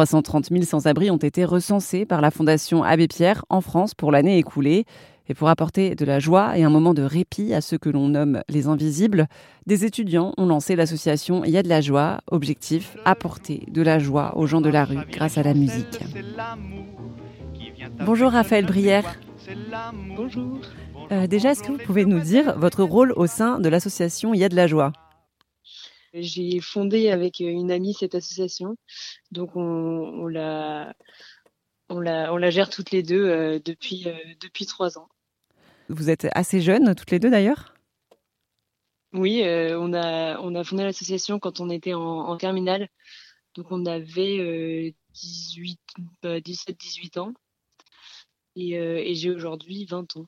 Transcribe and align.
330 0.00 0.48
000 0.50 0.62
sans-abri 0.62 1.10
ont 1.10 1.18
été 1.18 1.44
recensés 1.44 2.06
par 2.06 2.22
la 2.22 2.30
Fondation 2.30 2.82
Abbé 2.82 3.06
Pierre 3.06 3.44
en 3.50 3.60
France 3.60 3.92
pour 3.92 4.10
l'année 4.10 4.38
écoulée. 4.38 4.86
Et 5.28 5.34
pour 5.34 5.50
apporter 5.50 5.94
de 5.94 6.04
la 6.06 6.18
joie 6.18 6.56
et 6.56 6.64
un 6.64 6.70
moment 6.70 6.94
de 6.94 7.02
répit 7.02 7.52
à 7.52 7.60
ceux 7.60 7.76
que 7.76 7.90
l'on 7.90 8.08
nomme 8.08 8.40
les 8.48 8.66
invisibles, 8.66 9.26
des 9.66 9.84
étudiants 9.84 10.32
ont 10.38 10.46
lancé 10.46 10.74
l'association 10.74 11.44
Il 11.44 11.50
y 11.50 11.58
a 11.58 11.62
de 11.62 11.68
la 11.68 11.82
joie. 11.82 12.20
Objectif, 12.30 12.96
apporter 13.04 13.66
de 13.70 13.82
la 13.82 13.98
joie 13.98 14.38
aux 14.38 14.46
gens 14.46 14.62
de 14.62 14.70
la 14.70 14.86
rue 14.86 15.04
grâce 15.12 15.36
à 15.36 15.42
la 15.42 15.52
musique. 15.52 16.00
Bonjour 18.06 18.32
Raphaël 18.32 18.64
Brière. 18.64 19.04
Bonjour. 20.16 20.60
Euh, 21.12 21.26
déjà, 21.26 21.50
est-ce 21.50 21.62
que 21.62 21.72
vous 21.72 21.78
pouvez 21.84 22.06
nous 22.06 22.20
dire 22.20 22.58
votre 22.58 22.84
rôle 22.84 23.12
au 23.16 23.26
sein 23.26 23.60
de 23.60 23.68
l'association 23.68 24.32
Il 24.32 24.40
y 24.40 24.44
a 24.44 24.48
de 24.48 24.56
la 24.56 24.66
joie? 24.66 24.92
J'ai 26.12 26.60
fondé 26.60 27.10
avec 27.10 27.40
une 27.40 27.70
amie 27.70 27.94
cette 27.94 28.14
association. 28.14 28.76
Donc 29.30 29.54
on, 29.56 29.62
on 29.62 30.26
la 30.26 30.94
on 31.90 32.00
la, 32.00 32.32
on 32.32 32.36
la 32.36 32.50
gère 32.50 32.70
toutes 32.70 32.92
les 32.92 33.02
deux 33.02 33.28
euh, 33.28 33.58
depuis, 33.62 34.04
euh, 34.06 34.14
depuis 34.40 34.64
trois 34.64 34.96
ans. 34.96 35.08
Vous 35.88 36.08
êtes 36.08 36.28
assez 36.34 36.60
jeunes, 36.60 36.94
toutes 36.94 37.10
les 37.10 37.18
deux 37.18 37.30
d'ailleurs? 37.30 37.74
Oui, 39.12 39.42
euh, 39.42 39.76
on, 39.78 39.92
a, 39.92 40.38
on 40.38 40.54
a 40.54 40.62
fondé 40.62 40.84
l'association 40.84 41.40
quand 41.40 41.60
on 41.60 41.68
était 41.68 41.94
en, 41.94 42.36
terminale. 42.36 42.88
Donc 43.56 43.72
on 43.72 43.84
avait 43.86 44.94
18, 45.12 45.80
17, 46.44 46.78
18 46.78 47.18
ans. 47.18 47.34
Et, 48.54 48.74
et 48.74 49.14
j'ai 49.16 49.30
aujourd'hui 49.30 49.84
20 49.86 50.16
ans. 50.16 50.26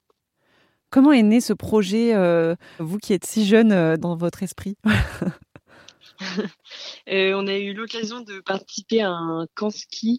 Comment 0.91 1.13
est 1.13 1.23
né 1.23 1.41
ce 1.41 1.53
projet, 1.53 2.13
vous 2.81 2.99
qui 2.99 3.13
êtes 3.13 3.25
si 3.25 3.47
jeune 3.47 3.97
dans 3.97 4.17
votre 4.17 4.43
esprit? 4.43 4.77
on 7.13 7.47
a 7.47 7.59
eu 7.59 7.75
l'occasion 7.75 8.21
de 8.21 8.41
participer 8.41 9.03
à 9.03 9.11
un 9.11 9.47
camp 9.55 9.71
ski 9.71 10.19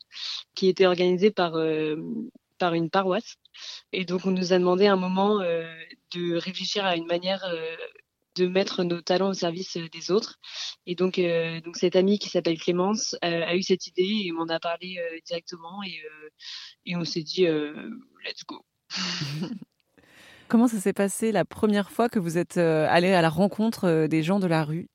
qui 0.55 0.67
était 0.67 0.85
organisé 0.85 1.31
par 1.31 1.57
par 2.63 2.73
une 2.73 2.89
paroisse. 2.89 3.35
Et 3.91 4.05
donc, 4.05 4.25
on 4.25 4.31
nous 4.31 4.53
a 4.53 4.57
demandé 4.57 4.87
un 4.87 4.95
moment 4.95 5.41
euh, 5.41 5.69
de 6.13 6.35
réfléchir 6.35 6.85
à 6.85 6.95
une 6.95 7.05
manière 7.05 7.43
euh, 7.43 7.75
de 8.35 8.47
mettre 8.47 8.85
nos 8.85 9.01
talents 9.01 9.31
au 9.31 9.33
service 9.33 9.75
euh, 9.75 9.89
des 9.89 10.11
autres. 10.11 10.39
Et 10.85 10.95
donc, 10.95 11.19
donc 11.65 11.75
cette 11.75 11.97
amie 11.97 12.19
qui 12.19 12.29
s'appelle 12.29 12.57
Clémence 12.57 13.17
a 13.21 13.55
eu 13.55 13.61
cette 13.61 13.87
idée 13.87 14.23
et 14.25 14.31
m'en 14.31 14.47
a 14.47 14.59
parlé 14.59 14.97
directement. 15.25 15.83
Et, 15.83 16.01
et 16.85 16.95
on 16.95 17.05
s'est 17.05 17.23
dit, 17.23 17.45
let's 18.25 18.43
go. 18.47 18.65
Comment 20.47 20.67
ça 20.67 20.79
s'est 20.79 20.93
passé 20.93 21.31
la 21.31 21.45
première 21.45 21.89
fois 21.89 22.09
que 22.09 22.19
vous 22.19 22.37
êtes 22.37 22.57
allé 22.57 23.13
à 23.13 23.21
la 23.21 23.29
rencontre 23.29 24.07
des 24.07 24.23
gens 24.23 24.39
de 24.39 24.47
la 24.47 24.63
rue? 24.63 24.89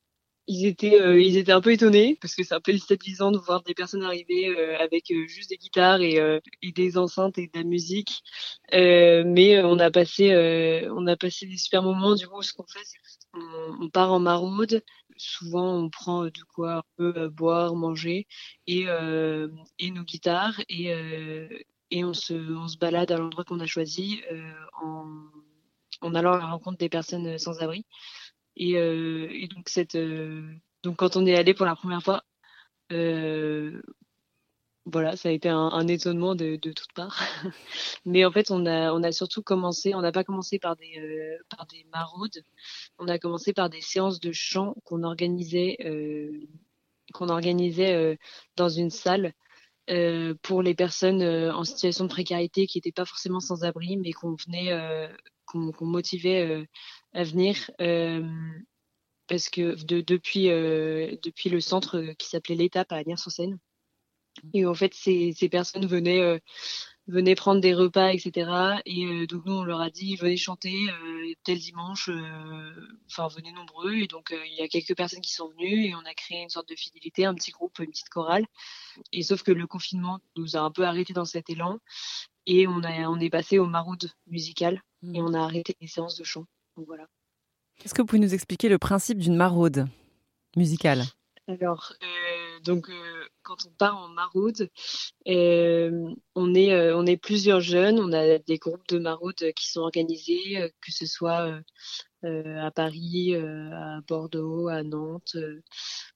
Ils 0.48 0.64
étaient 0.66 1.00
euh, 1.00 1.20
ils 1.20 1.36
étaient 1.36 1.52
un 1.52 1.60
peu 1.60 1.72
étonnés 1.72 2.16
parce 2.20 2.34
que 2.34 2.42
c'est 2.42 2.54
un 2.54 2.60
peu 2.60 2.72
déstabilisant 2.72 3.30
de 3.30 3.38
voir 3.38 3.62
des 3.62 3.74
personnes 3.74 4.02
arriver 4.02 4.48
euh, 4.48 4.78
avec 4.78 5.10
euh, 5.10 5.26
juste 5.28 5.50
des 5.50 5.58
guitares 5.58 6.00
et, 6.00 6.18
et, 6.62 6.72
des 6.72 6.96
enceintes 6.96 7.36
et 7.38 7.48
de 7.48 7.58
la 7.58 7.64
musique. 7.64 8.22
Mais 8.72 9.62
on 9.62 9.78
a 9.78 9.90
passé 9.90 10.34
on 10.90 11.06
a 11.06 11.16
passé 11.16 11.46
des 11.46 11.58
super 11.58 11.82
moments. 11.82 12.14
Du 12.14 12.26
coup 12.26 12.42
ce 12.42 12.54
qu'on 12.54 12.66
fait 12.66 12.80
c'est 12.82 12.98
on, 13.34 13.84
on, 13.84 13.90
part 13.90 14.10
en 14.12 14.20
maraude. 14.20 14.82
Souvent 15.18 15.74
on 15.76 15.90
prend 15.90 16.24
de 16.24 16.42
quoi 16.54 16.76
un 16.76 16.82
peu 16.96 17.28
boire 17.28 17.74
manger 17.74 18.26
et 18.66 18.86
et 19.78 19.90
nos 19.90 20.04
guitares 20.04 20.60
et 20.70 20.90
et 21.90 22.04
on 22.04 22.14
se 22.14 22.34
on 22.34 22.68
se 22.68 22.78
balade 22.78 23.12
à 23.12 23.18
l'endroit 23.18 23.44
qu'on 23.44 23.60
a 23.60 23.66
choisi 23.66 24.22
en 24.82 25.06
en 26.00 26.14
allant 26.14 26.34
à 26.34 26.38
la 26.38 26.46
rencontre 26.46 26.78
des 26.78 26.88
personnes 26.88 27.38
sans 27.38 27.60
abri 27.60 27.84
et, 28.58 28.76
euh, 28.76 29.28
et 29.30 29.48
donc, 29.48 29.68
cette, 29.68 29.94
euh, 29.94 30.42
donc, 30.82 30.96
quand 30.96 31.16
on 31.16 31.26
est 31.26 31.36
allé 31.36 31.54
pour 31.54 31.66
la 31.66 31.76
première 31.76 32.02
fois, 32.02 32.24
euh, 32.92 33.80
voilà, 34.86 35.16
ça 35.16 35.28
a 35.28 35.32
été 35.32 35.48
un, 35.48 35.86
étonnement 35.88 36.34
de, 36.34 36.56
de 36.56 36.72
toutes 36.72 36.92
parts. 36.94 37.22
Mais 38.06 38.24
en 38.24 38.32
fait, 38.32 38.50
on 38.50 38.66
a, 38.66 38.92
on 38.92 39.02
a 39.02 39.12
surtout 39.12 39.42
commencé, 39.42 39.94
on 39.94 40.00
n'a 40.00 40.12
pas 40.12 40.24
commencé 40.24 40.58
par 40.58 40.76
des, 40.76 41.38
par 41.50 41.66
des 41.66 41.84
maraudes, 41.92 42.44
on 42.98 43.06
a 43.08 43.18
commencé 43.18 43.52
par 43.52 43.70
des 43.70 43.82
séances 43.82 44.18
de 44.20 44.32
chant 44.32 44.74
qu'on 44.84 45.02
organisait, 45.04 45.76
qu'on 47.12 47.28
organisait 47.28 48.18
dans 48.56 48.70
une 48.70 48.90
salle 48.90 49.34
pour 50.42 50.62
les 50.62 50.74
personnes 50.74 51.22
en 51.22 51.64
situation 51.64 52.04
de 52.04 52.10
précarité 52.10 52.66
qui 52.66 52.78
n'étaient 52.78 52.92
pas 52.92 53.04
forcément 53.04 53.40
sans 53.40 53.64
abri, 53.64 53.96
mais 53.96 54.12
qu'on 54.12 54.34
venait, 54.34 55.08
qu'on 55.46 55.72
motivait 55.80 56.66
à 57.14 57.24
venir 57.24 57.70
euh, 57.80 58.22
parce 59.26 59.48
que 59.48 59.82
de, 59.84 60.00
depuis, 60.00 60.50
euh, 60.50 61.16
depuis 61.22 61.50
le 61.50 61.60
centre 61.60 62.14
qui 62.18 62.28
s'appelait 62.28 62.54
l'étape 62.54 62.92
à 62.92 62.96
Agnières-sur-Seine. 62.96 63.58
Et 64.54 64.66
en 64.66 64.74
fait, 64.74 64.94
ces, 64.94 65.32
ces 65.32 65.48
personnes 65.48 65.86
venaient, 65.86 66.20
euh, 66.20 66.38
venaient 67.08 67.34
prendre 67.34 67.60
des 67.60 67.74
repas, 67.74 68.12
etc. 68.12 68.80
Et 68.86 69.26
donc 69.26 69.44
nous, 69.46 69.54
on 69.54 69.64
leur 69.64 69.80
a 69.80 69.90
dit, 69.90 70.16
venez 70.16 70.36
chanter 70.36 70.86
tel 71.42 71.58
dimanche, 71.58 72.10
enfin 73.10 73.28
venez 73.28 73.52
nombreux. 73.52 73.94
Et 73.94 74.06
donc 74.06 74.32
il 74.32 74.54
y 74.54 74.62
a 74.62 74.68
quelques 74.68 74.96
personnes 74.96 75.20
qui 75.20 75.32
sont 75.32 75.48
venues 75.48 75.86
et 75.86 75.94
on 75.94 76.04
a 76.04 76.14
créé 76.14 76.42
une 76.42 76.50
sorte 76.50 76.68
de 76.68 76.76
fidélité, 76.76 77.24
un 77.24 77.34
petit 77.34 77.50
groupe, 77.50 77.78
une 77.80 77.90
petite 77.90 78.10
chorale. 78.10 78.46
Et 79.12 79.22
sauf 79.22 79.42
que 79.42 79.52
le 79.52 79.66
confinement 79.66 80.20
nous 80.36 80.56
a 80.56 80.60
un 80.60 80.70
peu 80.70 80.84
arrêté 80.84 81.12
dans 81.12 81.24
cet 81.24 81.50
élan 81.50 81.78
et 82.46 82.66
on, 82.66 82.82
a, 82.82 83.08
on 83.08 83.20
est 83.20 83.30
passé 83.30 83.58
au 83.58 83.66
maraude 83.66 84.10
musical 84.26 84.82
et 85.02 85.20
mmh. 85.20 85.26
on 85.26 85.34
a 85.34 85.40
arrêté 85.40 85.76
les 85.80 85.86
séances 85.86 86.16
de 86.16 86.24
chant. 86.24 86.46
voilà. 86.76 87.06
Est-ce 87.84 87.94
que 87.94 88.02
vous 88.02 88.06
pouvez 88.06 88.20
nous 88.20 88.34
expliquer 88.34 88.68
le 88.68 88.78
principe 88.78 89.18
d'une 89.18 89.36
maraude 89.36 89.86
musicale? 90.56 91.04
Alors, 91.46 91.92
euh, 92.02 92.60
donc, 92.60 92.90
euh, 92.90 93.17
quand 93.48 93.66
on 93.66 93.70
part 93.72 93.96
en 93.96 94.08
maraude, 94.08 94.70
euh, 95.26 96.14
on, 96.34 96.54
est, 96.54 96.92
on 96.92 97.06
est 97.06 97.16
plusieurs 97.16 97.60
jeunes. 97.60 97.98
On 97.98 98.12
a 98.12 98.38
des 98.38 98.58
groupes 98.58 98.86
de 98.88 98.98
maraude 98.98 99.52
qui 99.56 99.70
sont 99.70 99.80
organisés, 99.80 100.70
que 100.80 100.92
ce 100.92 101.06
soit 101.06 101.60
à 102.22 102.70
Paris, 102.70 103.34
à 103.34 104.00
Bordeaux, 104.06 104.68
à 104.68 104.82
Nantes, 104.82 105.36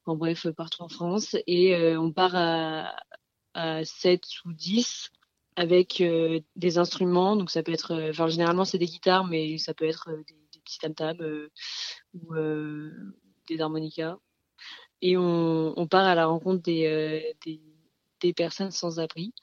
en 0.04 0.16
bref, 0.16 0.47
partout 0.56 0.82
en 0.82 0.88
France. 0.88 1.37
Et 1.47 1.97
on 1.97 2.12
part 2.12 2.37
à, 2.37 2.94
à 3.54 3.84
7 3.84 4.22
ou 4.44 4.53
10 4.53 5.10
avec 5.56 6.03
des 6.56 6.78
instruments. 6.78 7.37
Donc, 7.37 7.50
ça 7.50 7.62
peut 7.62 7.72
être, 7.72 8.10
enfin, 8.10 8.28
généralement, 8.28 8.65
c'est 8.65 8.78
des 8.78 8.87
guitares, 8.87 9.25
mais 9.25 9.59
ça 9.59 9.75
peut 9.75 9.87
être 9.87 10.10
des 10.26 10.34
petits 10.65 10.78
tam 10.94 11.16
euh, 11.21 11.50
ou 12.15 12.34
euh, 12.34 12.91
des 13.48 13.60
harmonicas. 13.60 14.19
Et 15.02 15.16
on, 15.16 15.78
on, 15.78 15.86
part 15.86 16.06
à 16.06 16.14
la 16.14 16.26
rencontre 16.26 16.62
des, 16.62 16.86
euh, 16.86 17.20
des, 17.44 17.60
des 18.20 18.32
personnes 18.32 18.70
sans 18.70 19.00
abri. 19.00 19.34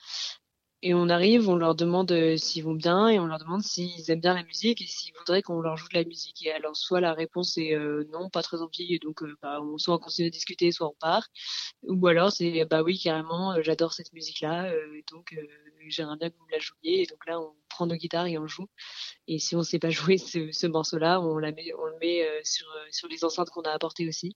Et 0.81 0.93
on 0.93 1.09
arrive, 1.09 1.49
on 1.49 1.57
leur 1.57 1.75
demande 1.75 2.37
s'ils 2.37 2.63
vont 2.63 2.73
bien 2.73 3.09
et 3.09 3.19
on 3.19 3.25
leur 3.25 3.37
demande 3.39 3.61
s'ils 3.61 4.09
aiment 4.09 4.21
bien 4.21 4.33
la 4.33 4.43
musique 4.43 4.81
et 4.81 4.87
s'ils 4.87 5.13
voudraient 5.13 5.41
qu'on 5.41 5.59
leur 5.59 5.75
joue 5.75 5.89
de 5.89 5.95
la 5.95 6.05
musique. 6.05 6.45
Et 6.45 6.53
alors, 6.53 6.77
soit 6.77 7.01
la 7.01 7.13
réponse 7.13 7.57
est 7.57 7.77
non, 8.13 8.29
pas 8.29 8.41
très 8.41 8.61
envie, 8.61 8.93
et 8.93 8.99
donc 8.99 9.21
bah, 9.41 9.59
on, 9.61 9.77
soit 9.77 9.95
on 9.95 9.99
continue 9.99 10.27
à 10.29 10.31
discuter, 10.31 10.71
soit 10.71 10.87
on 10.87 10.95
part. 10.97 11.27
Ou 11.83 12.07
alors 12.07 12.31
c'est 12.31 12.63
bah 12.63 12.81
oui, 12.81 12.97
carrément, 12.97 13.61
j'adore 13.61 13.91
cette 13.91 14.13
musique-là, 14.13 14.71
donc 15.11 15.35
j'aimerais 15.87 16.17
bien 16.17 16.29
que 16.29 16.37
vous 16.37 16.47
la 16.51 16.59
jouiez. 16.59 17.03
Et 17.03 17.05
donc 17.05 17.25
là, 17.25 17.39
on 17.39 17.53
prend 17.69 17.87
nos 17.87 17.95
guitares 17.95 18.27
et 18.27 18.37
on 18.37 18.47
joue. 18.47 18.67
Et 19.27 19.39
si 19.39 19.55
on 19.55 19.59
ne 19.59 19.63
sait 19.63 19.79
pas 19.79 19.89
jouer 19.89 20.17
ce, 20.17 20.51
ce 20.51 20.67
morceau-là, 20.67 21.21
on, 21.21 21.37
la 21.37 21.51
met, 21.51 21.71
on 21.77 21.85
le 21.85 21.97
met 21.99 22.27
euh, 22.27 22.41
sur, 22.43 22.67
euh, 22.69 22.85
sur 22.91 23.07
les 23.07 23.23
enceintes 23.23 23.49
qu'on 23.49 23.61
a 23.61 23.71
apportées 23.71 24.07
aussi. 24.07 24.35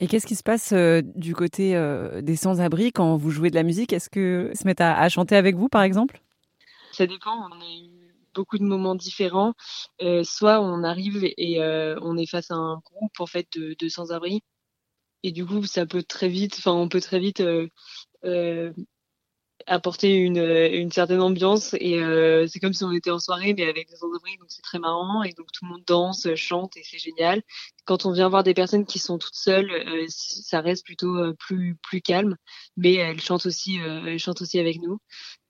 Et 0.00 0.06
qu'est-ce 0.06 0.26
qui 0.26 0.34
se 0.34 0.42
passe 0.42 0.72
euh, 0.72 1.02
du 1.14 1.34
côté 1.34 1.72
des 2.22 2.36
sans-abri 2.36 2.90
quand 2.90 3.16
vous 3.16 3.30
jouez 3.30 3.50
de 3.50 3.54
la 3.54 3.62
musique? 3.62 3.92
Est-ce 3.92 4.10
que 4.10 4.50
se 4.54 4.64
mettent 4.66 4.80
à, 4.80 5.08
chanter 5.08 5.36
avec 5.36 5.56
vous, 5.56 5.68
par 5.68 5.82
exemple? 5.82 6.20
Ça 6.92 7.06
dépend. 7.06 7.36
On 7.36 7.60
a 7.60 7.64
eu 7.64 8.14
beaucoup 8.34 8.58
de 8.58 8.64
moments 8.64 8.94
différents. 8.94 9.54
soit 10.22 10.60
on 10.60 10.82
arrive 10.84 11.24
et 11.24 11.60
on 12.02 12.16
est 12.16 12.26
face 12.26 12.50
à 12.50 12.54
un 12.54 12.76
groupe 12.78 13.20
en 13.20 13.26
fait 13.26 13.46
de, 13.56 13.76
de 13.78 13.88
sans-abri, 13.88 14.42
et 15.22 15.32
du 15.32 15.44
coup 15.44 15.64
ça 15.64 15.84
peut 15.86 16.02
très 16.02 16.28
vite. 16.28 16.56
Enfin, 16.58 16.72
on 16.72 16.88
peut 16.88 17.00
très 17.00 17.20
vite 17.20 17.42
apporter 19.70 20.16
une, 20.16 20.38
une 20.38 20.90
certaine 20.90 21.20
ambiance 21.20 21.74
et 21.74 22.02
euh, 22.02 22.48
c'est 22.48 22.58
comme 22.58 22.72
si 22.72 22.82
on 22.82 22.90
était 22.90 23.12
en 23.12 23.20
soirée 23.20 23.54
mais 23.56 23.68
avec 23.68 23.88
des 23.88 23.94
sans 23.94 24.08
donc 24.08 24.20
c'est 24.48 24.62
très 24.62 24.80
marrant 24.80 25.22
et 25.22 25.32
donc 25.32 25.52
tout 25.52 25.64
le 25.64 25.70
monde 25.70 25.84
danse, 25.86 26.26
chante 26.34 26.76
et 26.76 26.82
c'est 26.82 26.98
génial. 26.98 27.42
Quand 27.84 28.04
on 28.04 28.10
vient 28.10 28.28
voir 28.28 28.42
des 28.42 28.52
personnes 28.52 28.84
qui 28.84 28.98
sont 28.98 29.16
toutes 29.16 29.36
seules, 29.36 29.70
euh, 29.70 30.06
ça 30.08 30.60
reste 30.60 30.84
plutôt 30.84 31.16
euh, 31.16 31.34
plus 31.38 31.76
plus 31.82 32.02
calme, 32.02 32.36
mais 32.76 32.94
elles 32.94 33.20
chantent 33.20 33.46
aussi 33.46 33.76
elles 33.76 34.18
chantent 34.18 34.42
aussi 34.42 34.58
avec 34.58 34.82
nous 34.82 34.98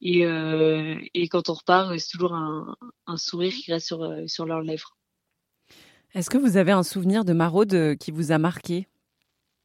et 0.02 0.20
et 0.20 1.28
quand 1.28 1.48
on 1.48 1.54
repart, 1.54 1.98
c'est 1.98 2.10
toujours 2.10 2.34
un, 2.34 2.76
un 3.06 3.16
sourire 3.16 3.54
qui 3.54 3.72
reste 3.72 3.86
sur 3.86 4.06
sur 4.26 4.44
leurs 4.44 4.60
lèvres. 4.60 4.96
Est-ce 6.14 6.28
que 6.28 6.38
vous 6.38 6.58
avez 6.58 6.72
un 6.72 6.82
souvenir 6.82 7.24
de 7.24 7.32
maraude 7.32 7.96
qui 7.98 8.10
vous 8.10 8.32
a 8.32 8.38
marqué? 8.38 8.86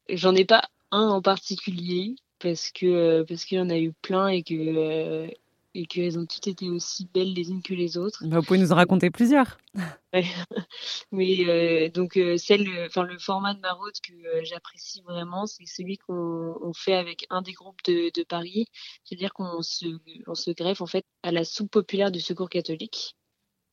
J'en 0.07 0.33
ai 0.33 0.45
pas 0.45 0.63
un 0.91 1.09
en 1.09 1.21
particulier 1.21 2.15
parce 2.45 2.69
que 2.69 2.85
euh, 2.85 3.25
parce 3.27 3.43
qu'il 3.43 3.57
y 3.57 3.61
en 3.61 3.71
a 3.71 3.77
eu 3.79 3.91
plein 3.91 4.27
et 4.27 4.43
que 4.43 4.53
euh, 4.53 5.27
et 5.73 5.87
qu'elles 5.87 6.19
ont 6.19 6.27
toutes 6.27 6.45
été 6.45 6.69
aussi 6.69 7.09
belles 7.11 7.33
les 7.33 7.49
unes 7.49 7.63
que 7.63 7.73
les 7.73 7.97
autres. 7.97 8.23
Bah, 8.27 8.39
vous 8.39 8.45
pouvez 8.45 8.59
nous 8.59 8.71
en 8.71 8.75
raconter 8.75 9.09
plusieurs. 9.09 9.57
Mais 11.11 11.89
donc 11.89 12.17
celle, 12.37 12.69
enfin 12.85 13.03
le 13.03 13.17
format 13.17 13.55
de 13.55 13.59
maraude 13.59 13.95
que 14.07 14.13
j'apprécie 14.43 15.01
vraiment, 15.01 15.47
c'est 15.47 15.65
celui 15.65 15.97
qu'on 15.97 16.71
fait 16.73 16.93
avec 16.93 17.25
un 17.29 17.41
des 17.41 17.51
groupes 17.51 17.83
de, 17.85 18.09
de 18.17 18.23
Paris, 18.23 18.67
c'est-à-dire 19.03 19.33
qu'on 19.33 19.61
se, 19.63 19.87
on 20.27 20.35
se 20.35 20.51
greffe 20.51 20.79
en 20.79 20.85
fait 20.85 21.03
à 21.23 21.31
la 21.31 21.43
soupe 21.43 21.71
populaire 21.71 22.11
du 22.11 22.21
Secours 22.21 22.49
catholique, 22.49 23.17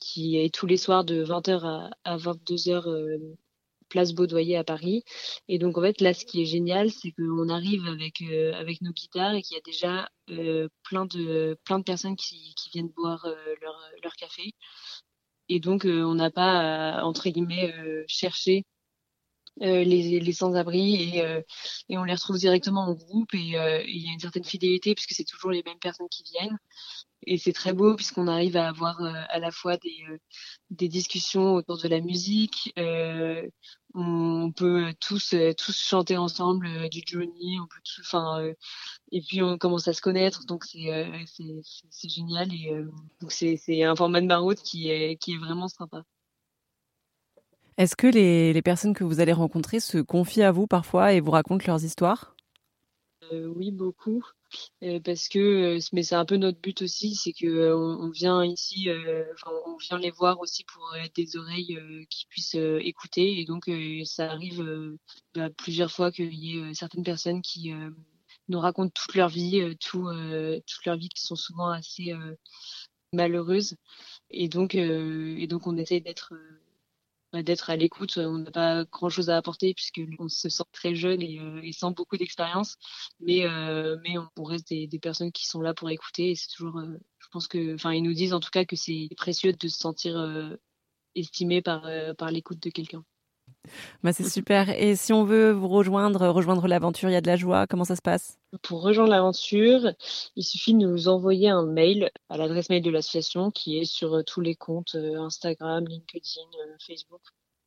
qui 0.00 0.38
est 0.38 0.52
tous 0.52 0.66
les 0.66 0.78
soirs 0.78 1.04
de 1.04 1.24
20h 1.24 1.64
à, 1.64 1.90
à 2.02 2.16
22h 2.16 3.36
place 3.92 4.14
Baudoyer 4.14 4.56
à 4.56 4.64
Paris. 4.64 5.04
Et 5.48 5.58
donc 5.58 5.78
en 5.78 5.82
fait 5.82 6.00
là, 6.00 6.14
ce 6.14 6.24
qui 6.24 6.42
est 6.42 6.46
génial, 6.46 6.90
c'est 6.90 7.12
qu'on 7.12 7.48
arrive 7.48 7.86
avec 7.86 8.22
euh, 8.22 8.52
avec 8.54 8.80
nos 8.80 8.92
guitares 8.92 9.34
et 9.34 9.42
qu'il 9.42 9.56
y 9.56 9.60
a 9.60 9.62
déjà 9.64 10.08
euh, 10.30 10.68
plein 10.82 11.04
de 11.06 11.56
personnes 11.84 12.16
qui, 12.16 12.54
viennent 12.72 12.88
boire 12.88 13.24
euh, 13.26 13.54
leur 13.60 13.78
leur 14.02 14.14
café. 14.14 14.54
Et 15.48 15.60
donc 15.60 15.84
on 15.84 16.14
n'a 16.14 16.30
pas 16.30 16.98
à, 16.98 17.04
entre 17.04 17.28
guillemets 17.28 17.74
chercher 18.08 18.64
les, 19.60 20.20
les 20.20 20.32
sans-abri 20.32 20.94
et, 20.94 21.42
et 21.88 21.98
on 21.98 22.04
les 22.04 22.14
retrouve 22.14 22.38
directement 22.38 22.82
en 22.82 22.94
groupe 22.94 23.34
et 23.34 23.38
il 23.38 24.02
y 24.02 24.08
a 24.08 24.12
une 24.12 24.20
certaine 24.20 24.44
fidélité 24.44 24.94
puisque 24.94 25.12
c'est 25.12 25.24
toujours 25.24 25.50
les 25.50 25.62
mêmes 25.64 25.78
personnes 25.78 26.08
qui 26.10 26.24
viennent 26.24 26.58
et 27.26 27.38
c'est 27.38 27.52
très 27.52 27.72
beau 27.72 27.94
puisqu'on 27.94 28.26
arrive 28.28 28.56
à 28.56 28.68
avoir 28.68 29.00
à 29.02 29.38
la 29.38 29.50
fois 29.50 29.76
des, 29.76 30.04
des 30.70 30.88
discussions 30.88 31.54
autour 31.54 31.78
de 31.78 31.88
la 31.88 32.00
musique, 32.00 32.72
euh, 32.78 33.46
on 33.94 34.52
peut 34.52 34.94
tous 35.00 35.34
euh, 35.34 35.52
tous 35.52 35.76
chanter 35.78 36.16
ensemble 36.16 36.66
euh, 36.66 36.88
du 36.88 37.02
Johnny, 37.06 37.58
on 37.60 37.66
peut 37.66 37.80
enfin 38.00 38.40
euh, 38.40 38.54
et 39.12 39.20
puis 39.20 39.42
on 39.42 39.58
commence 39.58 39.88
à 39.88 39.92
se 39.92 40.00
connaître, 40.00 40.44
donc 40.46 40.64
c'est 40.64 41.10
c'est 41.90 42.08
génial 42.08 42.52
et 42.52 42.72
donc 43.20 43.32
c'est 43.32 43.56
c'est 43.56 43.82
un 43.84 43.94
format 43.96 44.20
de 44.20 44.26
maroute 44.26 44.62
qui 44.62 44.88
est 44.90 45.16
qui 45.16 45.34
est 45.34 45.38
vraiment 45.38 45.68
sympa. 45.68 46.02
Est-ce 47.78 47.96
que 47.96 48.06
les, 48.06 48.60
personnes 48.62 48.94
que 48.94 49.04
vous 49.04 49.20
allez 49.20 49.32
rencontrer 49.32 49.80
se 49.80 49.98
confient 49.98 50.42
à 50.42 50.52
vous 50.52 50.66
parfois 50.66 51.12
et 51.12 51.20
vous 51.20 51.30
racontent 51.30 51.64
leurs 51.66 51.84
histoires? 51.84 52.34
Oui, 53.32 53.70
beaucoup. 53.70 54.22
Euh, 54.82 55.00
parce 55.00 55.28
que 55.28 55.38
euh, 55.38 55.80
mais 55.92 56.02
c'est 56.02 56.14
un 56.14 56.24
peu 56.24 56.36
notre 56.36 56.60
but 56.60 56.82
aussi 56.82 57.14
c'est 57.14 57.32
que 57.32 57.46
euh, 57.46 58.10
vient 58.10 58.44
ici 58.44 58.88
on 59.66 59.76
vient 59.76 59.98
les 59.98 60.10
voir 60.10 60.40
aussi 60.40 60.64
pour 60.64 60.94
être 60.96 61.14
des 61.16 61.36
oreilles 61.36 61.78
qui 62.10 62.26
puissent 62.26 62.56
écouter. 62.56 63.40
Et 63.40 63.44
donc 63.44 63.70
ça 64.04 64.30
arrive 64.30 64.96
bah, 65.34 65.50
plusieurs 65.50 65.90
fois 65.90 66.12
qu'il 66.12 66.34
y 66.34 66.58
ait 66.58 66.74
certaines 66.74 67.04
personnes 67.04 67.42
qui 67.42 67.72
nous 68.48 68.60
racontent 68.60 68.92
toute 68.94 69.14
leur 69.14 69.28
vie 69.28 69.76
tout 69.80 70.08
toute 70.66 70.86
leur 70.86 70.96
vie 70.96 71.08
qui 71.08 71.22
sont 71.22 71.36
souvent 71.36 71.70
assez 71.70 72.12
malheureuses. 73.12 73.76
Et 74.30 74.48
donc 74.48 74.74
et 74.74 75.46
donc 75.46 75.66
on 75.66 75.76
essaie 75.76 76.00
d'être 76.00 76.34
d'être 77.32 77.70
à 77.70 77.76
l'écoute. 77.76 78.18
On 78.18 78.38
n'a 78.38 78.50
pas 78.50 78.84
grand-chose 78.84 79.30
à 79.30 79.36
apporter 79.36 79.74
puisque 79.74 80.02
on 80.18 80.28
se 80.28 80.48
sent 80.48 80.64
très 80.72 80.94
jeune 80.94 81.22
et, 81.22 81.38
euh, 81.40 81.62
sans 81.72 81.92
beaucoup 81.92 82.16
d'expérience, 82.16 82.76
mais 83.20 83.46
euh, 83.46 83.96
mais 84.04 84.16
on, 84.36 84.44
reste 84.44 84.68
des, 84.68 84.86
des, 84.86 84.98
personnes 84.98 85.32
qui 85.32 85.46
sont 85.46 85.60
là 85.62 85.72
pour 85.74 85.90
écouter 85.90 86.30
et 86.32 86.34
c'est 86.34 86.48
toujours, 86.48 86.78
euh, 86.78 86.98
je 87.18 87.28
pense 87.32 87.48
que, 87.48 87.74
enfin 87.74 87.92
ils 87.92 88.02
nous 88.02 88.14
disent 88.14 88.34
en 88.34 88.40
tout 88.40 88.50
cas 88.50 88.64
que 88.64 88.76
c'est 88.76 89.08
précieux 89.16 89.52
de 89.52 89.68
se 89.68 89.78
sentir 89.78 90.56
estimé 91.14 91.62
par 91.62 91.86
par 92.18 92.30
l'écoute 92.30 92.62
de 92.62 92.70
quelqu'un. 92.70 93.04
Bah 94.02 94.12
c'est 94.12 94.28
super. 94.28 94.68
Et 94.70 94.96
si 94.96 95.12
on 95.12 95.24
veut 95.24 95.52
vous 95.52 95.68
rejoindre, 95.68 96.28
rejoindre 96.28 96.66
l'aventure, 96.66 97.08
il 97.08 97.12
y 97.12 97.16
a 97.16 97.20
de 97.20 97.26
la 97.26 97.36
joie, 97.36 97.66
comment 97.66 97.84
ça 97.84 97.96
se 97.96 98.02
passe? 98.02 98.38
Pour 98.62 98.82
rejoindre 98.82 99.10
l'aventure, 99.10 99.92
il 100.36 100.44
suffit 100.44 100.74
de 100.74 100.78
nous 100.78 101.08
envoyer 101.08 101.48
un 101.48 101.64
mail 101.64 102.10
à 102.28 102.36
l'adresse 102.36 102.68
mail 102.70 102.82
de 102.82 102.90
l'association 102.90 103.50
qui 103.50 103.78
est 103.78 103.84
sur 103.84 104.14
euh, 104.14 104.22
tous 104.22 104.40
les 104.40 104.56
comptes 104.56 104.94
euh, 104.96 105.18
Instagram, 105.20 105.84
LinkedIn, 105.86 106.40
euh, 106.42 106.76
Facebook. 106.84 107.22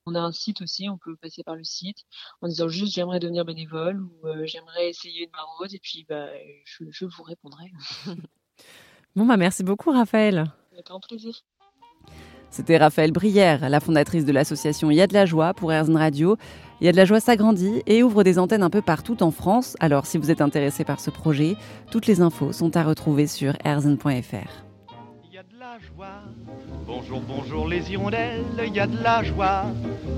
On 0.05 0.13
a 0.13 0.19
un 0.19 0.31
site 0.31 0.61
aussi, 0.61 0.87
on 0.87 0.99
peut 0.99 1.15
passer 1.15 1.43
par 1.43 1.55
le 1.55 1.63
site 1.63 2.05
en 2.41 2.47
disant 2.47 2.67
juste 2.67 2.93
j'aimerais 2.93 3.19
devenir 3.19 3.43
bénévole 3.43 4.01
ou 4.03 4.27
j'aimerais 4.43 4.89
essayer 4.89 5.23
une 5.23 5.31
maraude 5.31 5.73
et 5.73 5.79
puis 5.79 6.05
bah, 6.07 6.27
je, 6.63 6.83
je 6.91 7.05
vous 7.05 7.23
répondrai. 7.23 7.71
bon 9.15 9.25
bah 9.25 9.35
merci 9.35 9.63
beaucoup 9.63 9.89
Raphaël. 9.89 10.45
Avec 10.73 10.91
un 10.91 10.99
plaisir. 10.99 11.41
C'était 12.55 12.77
Raphaël 12.77 13.11
Brière, 13.11 13.69
la 13.69 13.81
fondatrice 13.81 14.23
de 14.23 14.31
l'association 14.31 14.89
Il 14.89 14.95
y 14.95 15.01
a 15.01 15.07
de 15.07 15.13
la 15.13 15.25
joie 15.25 15.53
pour 15.53 15.73
Erzen 15.73 15.97
Radio. 15.97 16.37
Il 16.79 16.85
y 16.85 16.87
a 16.87 16.93
de 16.93 16.95
la 16.95 17.03
joie 17.03 17.19
s'agrandit 17.19 17.83
et 17.85 18.01
ouvre 18.01 18.23
des 18.23 18.39
antennes 18.39 18.63
un 18.63 18.69
peu 18.69 18.81
partout 18.81 19.21
en 19.23 19.31
France. 19.31 19.75
Alors 19.81 20.05
si 20.05 20.17
vous 20.17 20.31
êtes 20.31 20.39
intéressé 20.39 20.85
par 20.85 21.01
ce 21.01 21.09
projet, 21.09 21.57
toutes 21.91 22.07
les 22.07 22.21
infos 22.21 22.53
sont 22.53 22.77
à 22.77 22.83
retrouver 22.83 23.27
sur 23.27 23.57
erzen.fr. 23.65 24.63
Il 25.25 25.33
y 25.33 25.37
a 25.37 25.43
de 25.43 25.59
la 25.59 25.77
joie. 25.79 26.23
Bonjour, 26.87 27.19
bonjour 27.27 27.67
les 27.67 27.91
hirondelles, 27.91 28.45
il 28.65 28.73
y 28.73 28.79
a 28.79 28.87
de 28.87 29.03
la 29.03 29.21
joie. 29.21 29.65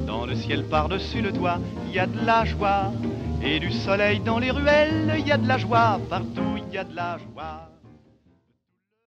Dans 0.05 0.27
le 0.27 0.35
ciel 0.35 0.63
par-dessus 0.65 1.23
le 1.23 1.33
toit, 1.33 1.57
il 1.87 1.95
y 1.95 1.97
a 1.97 2.05
de 2.05 2.23
la 2.23 2.45
joie. 2.45 2.91
Et 3.43 3.59
du 3.59 3.71
soleil 3.71 4.19
dans 4.19 4.37
les 4.37 4.51
ruelles, 4.51 5.15
il 5.17 5.27
y 5.27 5.31
a 5.31 5.37
de 5.37 5.47
la 5.47 5.57
joie. 5.57 5.99
Partout, 6.07 6.59
il 6.67 6.71
y 6.71 6.77
a 6.77 6.83
de 6.83 6.95
la 6.95 7.17
joie. 7.17 7.71